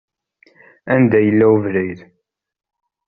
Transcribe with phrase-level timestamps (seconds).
[0.93, 1.99] Anda yella webrid?